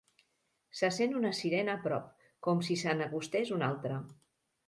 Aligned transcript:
Se 0.79 0.87
sent 0.95 1.11
una 1.19 1.31
sirena 1.39 1.75
a 1.75 1.81
prop, 1.83 2.09
com 2.47 2.63
si 2.69 2.77
se 2.85 2.97
n'acostés 3.01 3.55
una 3.59 3.67
altra. 3.75 4.03